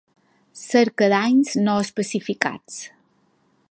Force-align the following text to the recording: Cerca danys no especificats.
Cerca 0.61 1.09
danys 1.15 1.53
no 1.69 1.77
especificats. 1.85 2.83